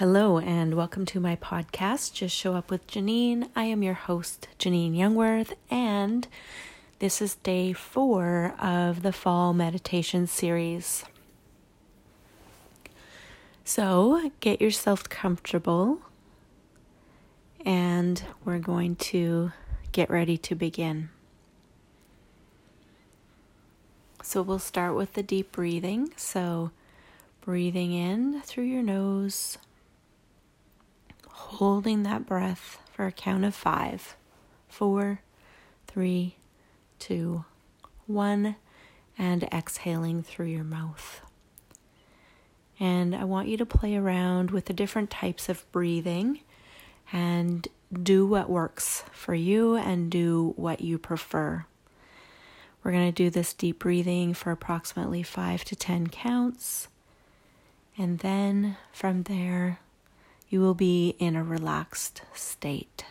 [0.00, 3.50] Hello, and welcome to my podcast, Just Show Up with Janine.
[3.54, 6.26] I am your host, Janine Youngworth, and
[7.00, 11.04] this is day four of the fall meditation series.
[13.62, 16.00] So get yourself comfortable,
[17.66, 19.52] and we're going to
[19.92, 21.10] get ready to begin.
[24.22, 26.14] So we'll start with the deep breathing.
[26.16, 26.70] So
[27.42, 29.58] breathing in through your nose
[31.40, 34.16] holding that breath for a count of five,
[34.68, 35.20] four,
[35.86, 36.36] three,
[36.98, 37.44] two,
[38.06, 38.56] one,
[39.18, 41.22] and exhaling through your mouth.
[42.78, 46.40] And I want you to play around with the different types of breathing
[47.12, 47.66] and
[48.02, 51.66] do what works for you and do what you prefer.
[52.82, 56.88] We're going to do this deep breathing for approximately five to 10 counts.
[57.98, 59.80] And then from there,
[60.50, 63.04] you will be in a relaxed state.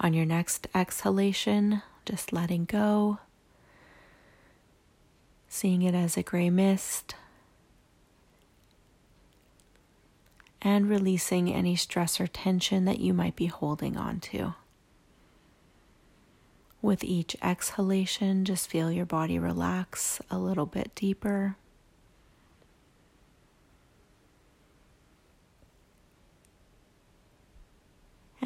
[0.00, 3.18] On your next exhalation, just letting go,
[5.48, 7.14] seeing it as a gray mist,
[10.62, 14.54] and releasing any stress or tension that you might be holding on to.
[16.80, 21.56] With each exhalation, just feel your body relax a little bit deeper.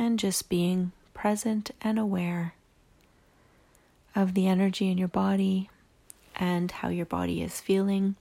[0.00, 2.54] And just being present and aware
[4.16, 5.68] of the energy in your body
[6.34, 8.16] and how your body is feeling.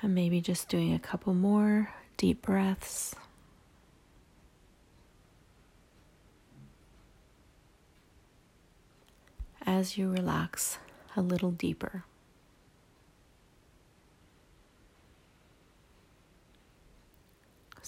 [0.00, 3.16] And maybe just doing a couple more deep breaths.
[9.66, 10.78] As you relax
[11.16, 12.04] a little deeper.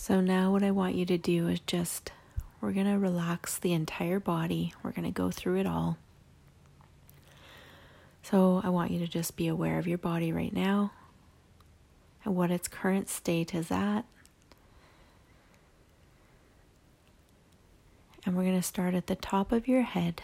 [0.00, 2.12] So now, what I want you to do is just
[2.60, 5.98] we're going to relax the entire body, we're going to go through it all.
[8.22, 10.92] So, I want you to just be aware of your body right now
[12.24, 14.02] and what its current state is at.
[18.24, 20.22] And we're going to start at the top of your head,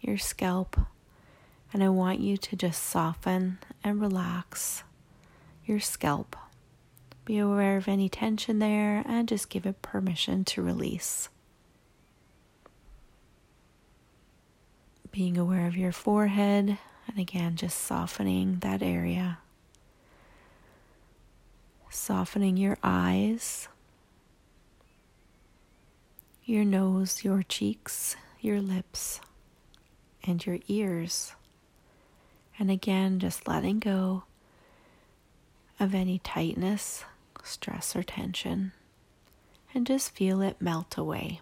[0.00, 0.78] your scalp,
[1.72, 4.84] and I want you to just soften and relax
[5.66, 6.36] your scalp.
[7.26, 11.28] Be aware of any tension there and just give it permission to release.
[15.10, 16.78] Being aware of your forehead,
[17.08, 19.38] and again, just softening that area.
[21.90, 23.66] Softening your eyes,
[26.44, 29.20] your nose, your cheeks, your lips,
[30.22, 31.34] and your ears.
[32.56, 34.22] And again, just letting go
[35.80, 37.04] of any tightness
[37.46, 38.72] stress or tension
[39.74, 41.40] and just feel it melt away.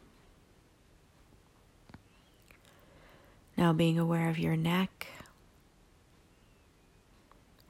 [3.57, 5.07] Now, being aware of your neck,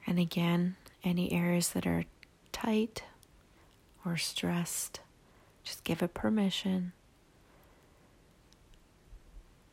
[0.07, 2.05] and again, any areas that are
[2.51, 3.03] tight
[4.03, 4.99] or stressed,
[5.63, 6.93] just give it permission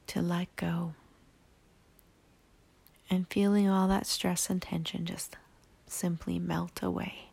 [0.08, 0.92] to let go.
[3.08, 5.36] And feeling all that stress and tension just
[5.86, 7.31] simply melt away.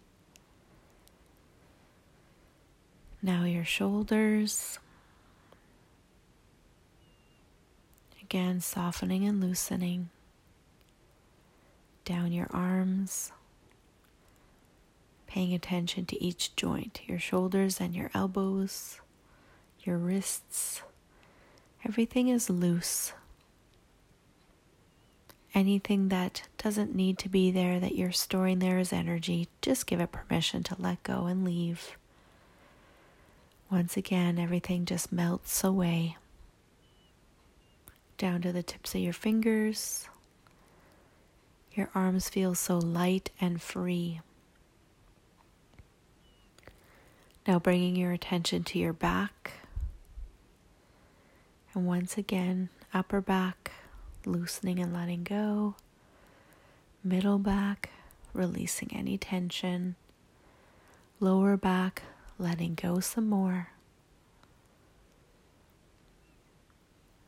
[3.21, 4.79] Now your shoulders.
[8.21, 10.09] Again, softening and loosening.
[12.05, 13.31] Down your arms.
[15.27, 18.99] Paying attention to each joint, your shoulders and your elbows,
[19.81, 20.81] your wrists.
[21.85, 23.13] Everything is loose.
[25.53, 29.99] Anything that doesn't need to be there, that you're storing there as energy, just give
[29.99, 31.97] it permission to let go and leave.
[33.71, 36.17] Once again, everything just melts away
[38.17, 40.07] down to the tips of your fingers.
[41.73, 44.19] Your arms feel so light and free.
[47.47, 49.53] Now, bringing your attention to your back.
[51.73, 53.71] And once again, upper back,
[54.25, 55.75] loosening and letting go.
[57.03, 57.89] Middle back,
[58.33, 59.95] releasing any tension.
[61.21, 62.03] Lower back,
[62.39, 63.69] letting go some more.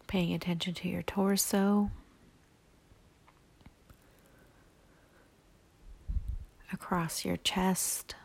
[0.07, 1.91] Paying attention to your torso.
[6.73, 8.15] Across your chest.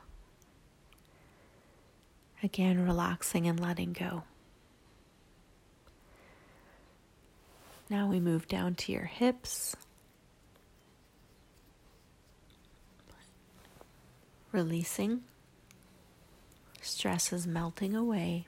[2.42, 4.22] Again, relaxing and letting go.
[7.90, 9.76] Now we move down to your hips.
[14.56, 15.20] releasing.
[16.86, 18.46] Stress is melting away.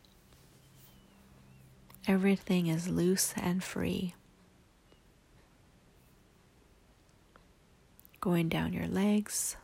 [2.07, 4.15] Everything is loose and free.
[8.21, 9.57] Going down your legs,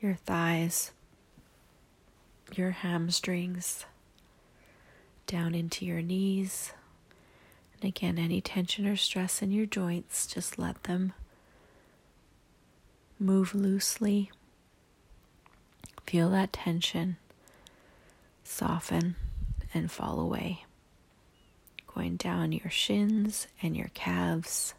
[0.00, 0.92] your thighs,
[2.54, 3.86] your hamstrings,
[5.26, 6.72] down into your knees.
[7.74, 11.12] And again, any tension or stress in your joints, just let them
[13.18, 14.30] move loosely.
[16.08, 17.18] Feel that tension
[18.42, 19.14] soften
[19.74, 20.64] and fall away.
[21.94, 24.72] Going down your shins and your calves,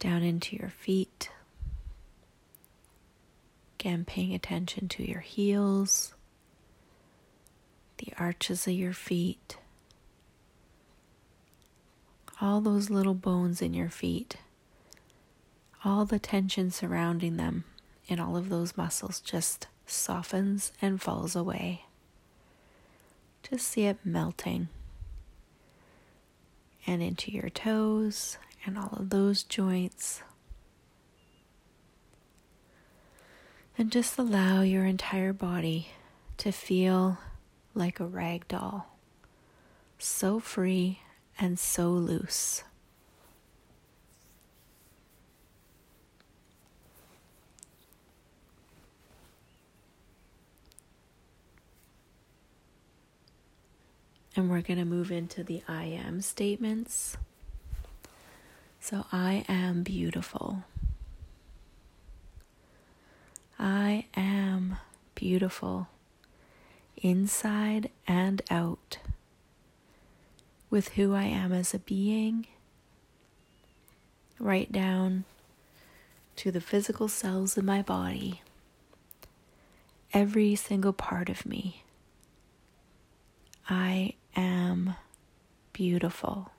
[0.00, 1.30] down into your feet.
[3.78, 6.12] Again, paying attention to your heels,
[7.98, 9.58] the arches of your feet,
[12.40, 14.38] all those little bones in your feet,
[15.84, 17.62] all the tension surrounding them,
[18.08, 21.84] and all of those muscles just softens and falls away.
[23.42, 24.68] Just see it melting
[26.86, 30.22] and into your toes and all of those joints.
[33.76, 35.88] And just allow your entire body
[36.38, 37.18] to feel
[37.74, 38.96] like a rag doll,
[39.98, 41.00] so free
[41.38, 42.64] and so loose.
[54.38, 57.16] And we're going to move into the I am statements.
[58.78, 60.62] So, I am beautiful.
[63.58, 64.76] I am
[65.16, 65.88] beautiful
[66.98, 68.98] inside and out
[70.70, 72.46] with who I am as a being,
[74.38, 75.24] right down
[76.36, 78.42] to the physical cells in my body,
[80.12, 81.82] every single part of me.
[83.68, 84.94] I am
[85.72, 86.50] beautiful.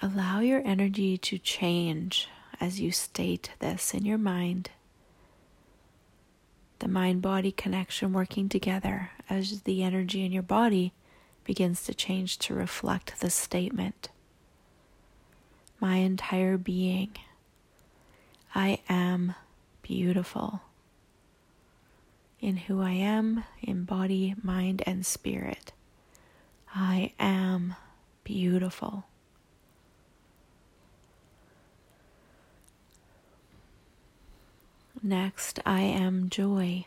[0.00, 2.28] Allow your energy to change
[2.60, 4.70] as you state this in your mind.
[6.78, 10.92] The mind body connection working together as the energy in your body
[11.44, 14.08] begins to change to reflect the statement.
[15.80, 17.10] My entire being,
[18.54, 19.34] I am
[19.82, 20.60] beautiful
[22.40, 25.72] in who I am, in body, mind, and spirit.
[26.74, 27.74] I am
[28.24, 29.04] beautiful.
[35.02, 36.84] Next, I am joy.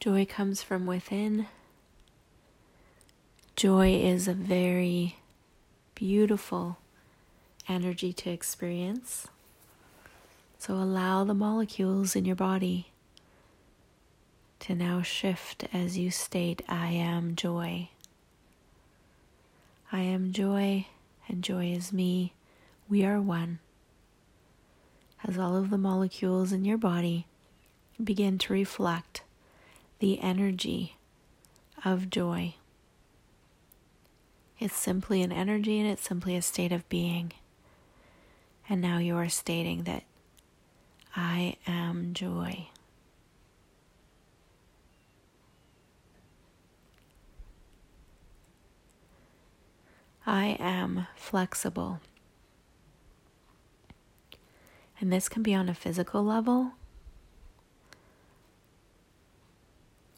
[0.00, 1.46] Joy comes from within.
[3.54, 5.18] Joy is a very
[5.94, 6.78] beautiful
[7.68, 9.28] energy to experience.
[10.62, 12.92] So allow the molecules in your body
[14.60, 17.88] to now shift as you state, I am joy.
[19.90, 20.86] I am joy,
[21.26, 22.34] and joy is me.
[22.88, 23.58] We are one.
[25.24, 27.26] As all of the molecules in your body
[28.02, 29.24] begin to reflect
[29.98, 30.94] the energy
[31.84, 32.54] of joy.
[34.60, 37.32] It's simply an energy and it's simply a state of being.
[38.68, 40.04] And now you are stating that
[41.14, 42.68] I am joy.
[50.24, 52.00] I am flexible.
[55.00, 56.72] And this can be on a physical level,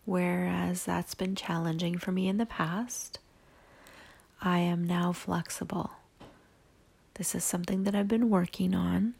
[0.04, 3.18] whereas that's been challenging for me in the past.
[4.42, 5.92] I am now flexible.
[7.14, 9.14] This is something that I've been working on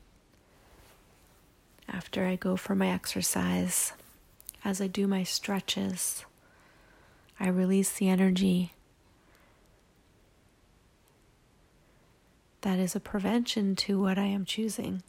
[1.88, 3.93] after I go for my exercise,
[4.64, 6.25] as I do my stretches,
[7.38, 8.73] I release the energy
[12.62, 15.03] that is a prevention to what I am choosing.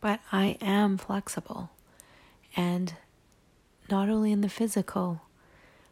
[0.00, 1.70] But I am flexible,
[2.54, 2.94] and
[3.90, 5.22] not only in the physical,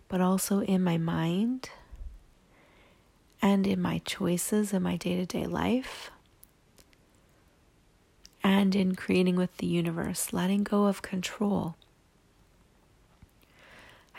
[0.09, 1.71] but also in my mind
[3.43, 6.11] and in my choices in my day to day life
[8.45, 11.75] and in creating with the universe, letting go of control.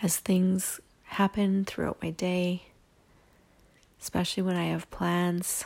[0.01, 2.63] As things happen throughout my day,
[4.01, 5.63] especially when I have plans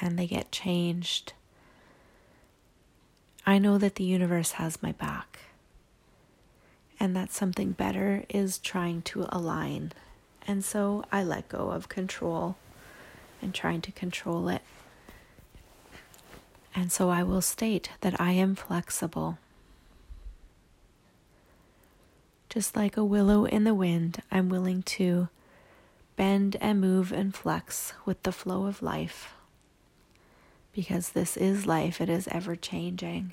[0.00, 1.32] and they get changed,
[3.46, 5.38] I know that the universe has my back
[6.98, 9.92] and that something better is trying to align
[10.46, 12.56] And so I let go of control
[13.40, 14.62] and trying to control it.
[16.74, 19.38] And so I will state that I am flexible.
[22.48, 25.28] Just like a willow in the wind, I'm willing to
[26.16, 29.34] bend and move and flex with the flow of life.
[30.72, 33.32] Because this is life, it is ever changing.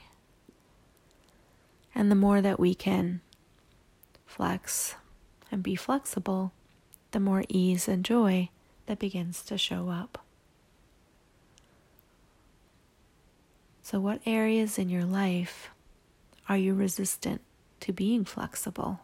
[1.94, 3.22] And the more that we can
[4.26, 4.96] flex
[5.52, 6.52] and be flexible,
[7.12, 8.50] the more ease and joy
[8.86, 10.24] that begins to show up.
[13.90, 15.70] So, what areas in your life
[16.50, 17.40] are you resistant
[17.80, 19.00] to being flexible?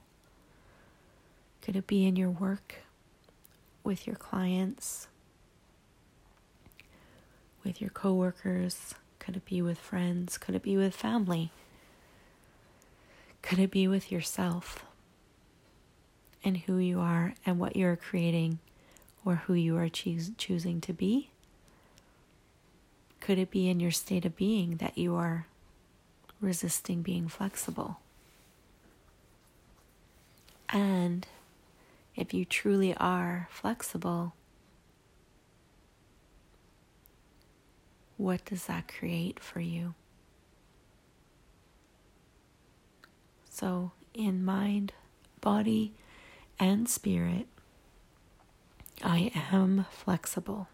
[1.61, 2.83] Could it be in your work,
[3.85, 5.07] with your clients,
[7.63, 8.93] with your coworkers?
[9.19, 10.37] Could it be with friends?
[10.37, 11.53] Could it be with family?
[13.41, 14.83] Could it be with yourself
[16.43, 18.59] and who you are and what you're creating
[19.23, 21.29] or who you are choos- choosing to be?
[23.23, 25.47] Could it be in your state of being that you are
[26.41, 28.01] resisting being flexible?
[30.67, 31.25] And
[32.17, 34.33] if you truly are flexible,
[38.17, 39.93] what does that create for you?
[43.49, 44.91] So, in mind,
[45.39, 45.93] body,
[46.59, 47.47] and spirit,
[49.01, 50.67] I am flexible.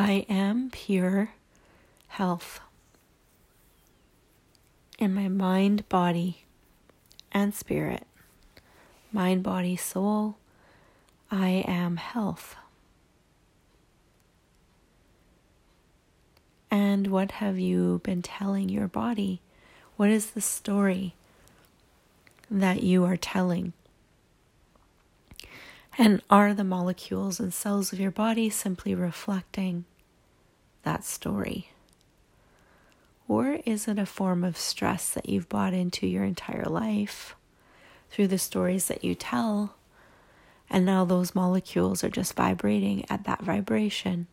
[0.00, 1.30] I am pure
[2.06, 2.60] health
[4.96, 6.44] in my mind, body,
[7.32, 8.06] and spirit.
[9.10, 10.36] Mind, body, soul.
[11.32, 12.54] I am health.
[16.70, 19.40] And what have you been telling your body?
[19.96, 21.16] What is the story
[22.48, 23.72] that you are telling?
[26.00, 29.84] And are the molecules and cells of your body simply reflecting
[30.84, 31.72] that story?
[33.26, 37.34] Or is it a form of stress that you've bought into your entire life
[38.10, 39.74] through the stories that you tell?
[40.70, 44.28] And now those molecules are just vibrating at that vibration.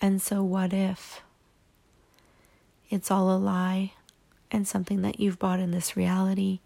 [0.00, 1.20] And so, what if
[2.90, 3.94] it's all a lie
[4.52, 6.60] and something that you've bought in this reality?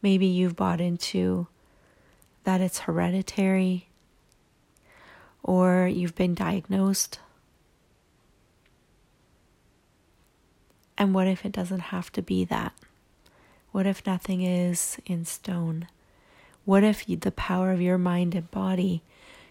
[0.00, 1.48] Maybe you've bought into
[2.48, 3.86] that it's hereditary
[5.42, 7.18] or you've been diagnosed.
[10.96, 12.72] And what if it doesn't have to be that?
[13.70, 15.88] What if nothing is in stone?
[16.64, 19.02] What if the power of your mind and body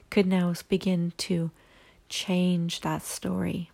[0.10, 1.52] could now begin to
[2.10, 3.70] change that story?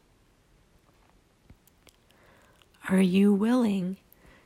[2.90, 3.96] Are you willing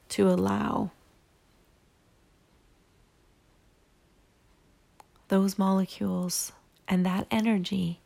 [0.10, 0.92] to allow
[5.28, 6.52] those molecules
[6.88, 8.00] and that energy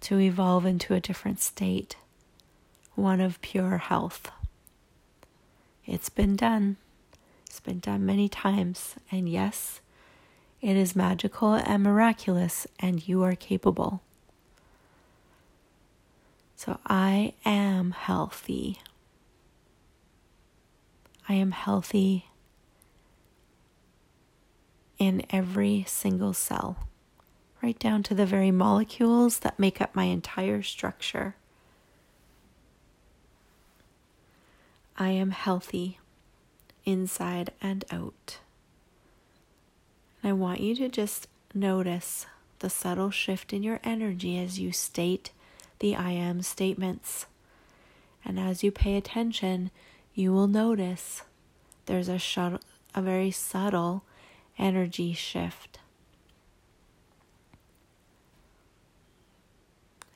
[0.00, 1.96] to evolve into a different state,
[2.94, 4.30] one of pure health?
[5.86, 6.76] It's been done.
[7.46, 8.94] It's been done many times.
[9.10, 9.80] And yes,
[10.60, 14.00] it is magical and miraculous, and you are capable.
[16.54, 18.78] So I am healthy.
[21.28, 22.26] I am healthy
[25.02, 26.76] in every single cell,
[27.60, 31.34] right down to the very molecules that make up my entire structure.
[34.96, 35.98] I am healthy
[36.84, 38.38] inside and out.
[40.22, 42.26] I want you to just notice
[42.60, 45.32] the subtle shift in your energy as you state
[45.80, 47.26] the I am statements.
[48.24, 49.72] And as you pay attention,
[50.14, 51.22] you will notice
[51.86, 52.20] there's a,
[52.94, 54.04] a very subtle
[54.58, 55.78] energy shift.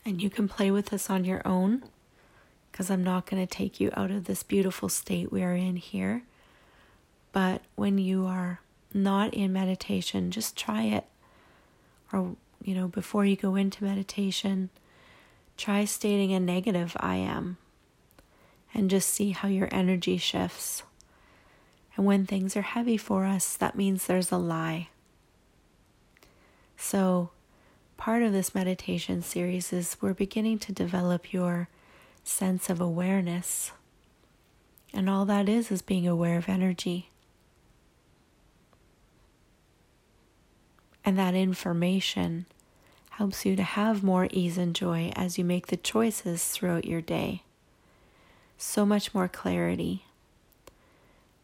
[0.04, 1.82] And you can play with this on your own
[2.70, 5.76] because I'm not going to take you out of this beautiful state we are in
[5.76, 6.22] here.
[7.32, 8.60] But when you are
[8.94, 11.04] not in meditation, just try it.
[12.12, 14.70] Or, you know, before you go into meditation,
[15.56, 17.56] try stating a negative I am
[18.74, 20.82] and just see how your energy shifts.
[21.96, 24.88] And when things are heavy for us, that means there's a lie.
[26.76, 27.30] So,
[27.96, 31.68] part of this meditation series is we're beginning to develop your
[32.22, 33.72] sense of awareness.
[34.92, 37.10] And all that is is being aware of energy.
[41.04, 42.46] And that information
[43.10, 47.00] helps you to have more ease and joy as you make the choices throughout your
[47.00, 47.42] day.
[48.58, 50.05] so much more clarity.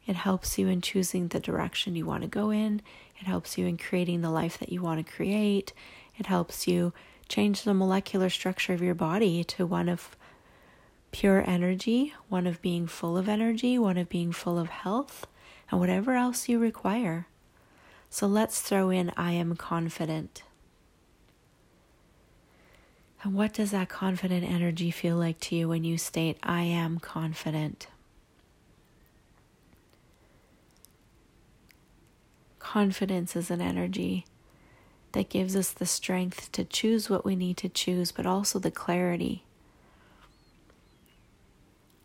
[0.06, 2.82] It helps you in choosing the direction you want to go in.
[3.20, 5.72] It helps you in creating the life that you want to create.
[6.18, 6.92] It helps you
[7.28, 10.16] change the molecular structure of your body to one of
[11.12, 15.26] pure energy, one of being full of energy, one of being full of health,
[15.70, 17.26] and whatever else you require.
[18.10, 20.42] So let's throw in I am confident.
[23.22, 26.98] And what does that confident energy feel like to you when you state, I am
[26.98, 27.86] confident?
[32.72, 34.24] Confidence is an energy
[35.12, 38.70] that gives us the strength to choose what we need to choose, but also the
[38.70, 39.44] clarity.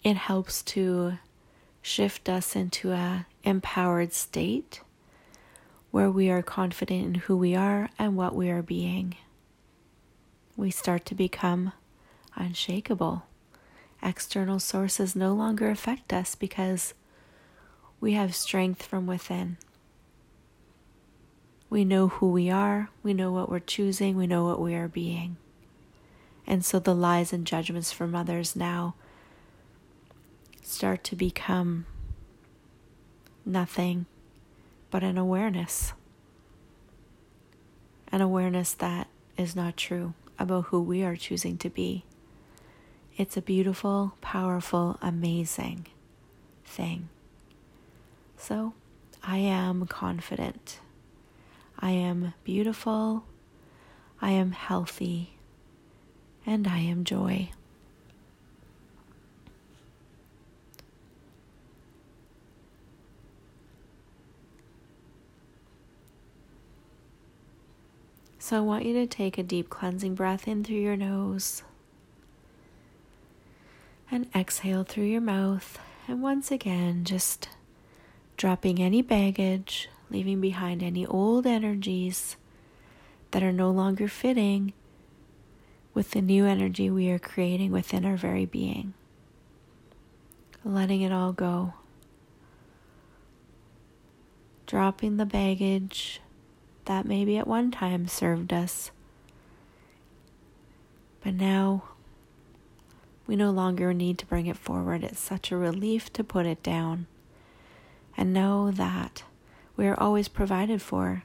[0.04, 1.20] It helps to
[1.82, 4.82] shift us into a empowered state
[5.92, 9.16] where we are confident in who we are and what we are being
[10.58, 11.72] we start to become
[12.36, 13.24] unshakable.
[14.04, 16.94] External sources no longer affect us because
[18.02, 19.56] we have strength from within.
[21.78, 24.88] We know who we are, we know what we're choosing, we know what we are
[24.88, 25.38] being.
[26.48, 28.96] And so the lies and judgments from others now
[30.64, 31.86] start to become
[33.46, 34.08] nothing
[34.90, 35.94] but an awareness.
[38.12, 39.08] An awareness that
[39.38, 42.06] is not true about who we are choosing to be.
[43.18, 45.86] It's a beautiful, powerful, amazing
[46.66, 47.10] thing.
[48.36, 48.74] So,
[49.22, 50.80] I am confident.
[51.80, 53.24] I am beautiful.
[54.22, 55.38] I am healthy.
[56.46, 57.52] And I am joy.
[68.40, 71.64] So I want you to take a deep cleansing breath in through your nose
[74.10, 75.78] and exhale through your mouth.
[76.08, 77.50] And once again, just
[78.38, 82.38] dropping any baggage, leaving behind any old energies
[83.32, 84.74] that are no longer fitting
[85.94, 88.94] with the new energy we are creating within our very being.
[90.64, 91.74] Letting it all go.
[94.66, 96.22] Dropping the baggage
[96.86, 98.92] that maybe at one time served us.
[101.24, 101.84] But now
[103.26, 105.04] we no longer need to bring it forward.
[105.04, 107.08] It's such a relief to put it down
[108.16, 109.24] and know that
[109.78, 111.24] we are always provided for.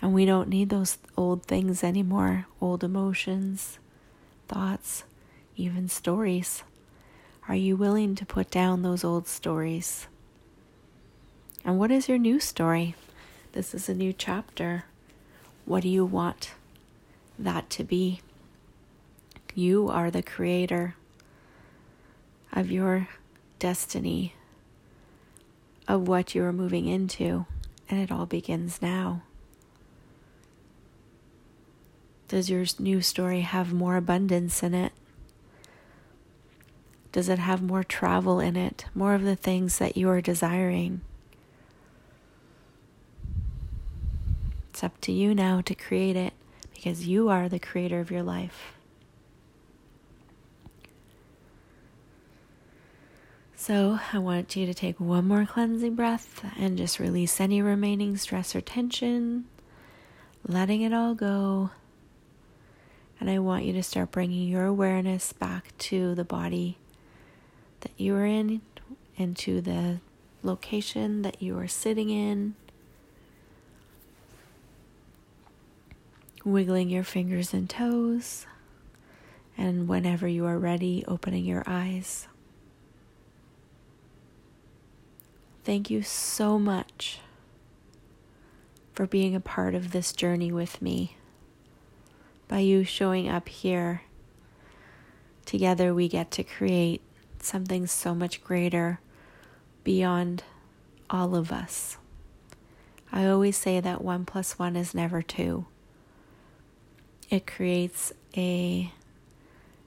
[0.00, 3.78] And we don't need those old things anymore old emotions,
[4.48, 5.04] thoughts,
[5.56, 6.62] even stories.
[7.48, 10.06] Are you willing to put down those old stories?
[11.64, 12.94] And what is your new story?
[13.52, 14.84] This is a new chapter.
[15.66, 16.52] What do you want
[17.38, 18.20] that to be?
[19.54, 20.94] You are the creator
[22.52, 23.08] of your
[23.58, 24.34] destiny,
[25.90, 27.46] of what you are moving into,
[27.88, 29.22] and it all begins now.
[32.28, 34.92] Does your new story have more abundance in it?
[37.10, 38.84] Does it have more travel in it?
[38.94, 41.00] More of the things that you are desiring?
[44.68, 46.34] It's up to you now to create it
[46.72, 48.74] because you are the creator of your life.
[53.60, 58.16] So, I want you to take one more cleansing breath and just release any remaining
[58.16, 59.44] stress or tension,
[60.48, 61.68] letting it all go.
[63.20, 66.78] And I want you to start bringing your awareness back to the body
[67.80, 68.62] that you are in,
[69.18, 70.00] into the
[70.42, 72.54] location that you are sitting in.
[76.46, 78.46] wiggling your fingers and toes,
[79.58, 82.26] and whenever you are ready, opening your eyes.
[85.64, 87.20] Thank you so much
[88.92, 91.16] for being a part of this journey with me.
[92.48, 94.02] By you showing up here,
[95.44, 97.02] together we get to create
[97.40, 99.00] something so much greater
[99.84, 100.42] beyond
[101.08, 101.96] all of us.
[103.12, 105.66] I always say that one plus one is never two
[107.30, 108.92] it creates a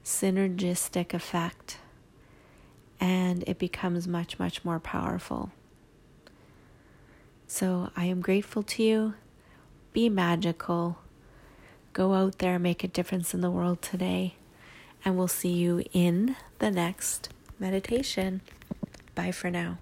[0.03, 1.77] synergistic effect
[2.99, 5.51] and it becomes much, much more powerful.
[7.53, 9.13] So I am grateful to you.
[9.93, 10.97] Be magical.
[11.93, 14.33] Go out there, make a difference in the world today.
[15.05, 18.41] And we'll see you in the next meditation.
[19.13, 19.77] Bye for now.